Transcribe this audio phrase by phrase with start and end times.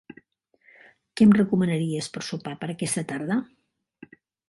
[1.19, 3.41] Què em recomanaries per sopar per aquesta tarda?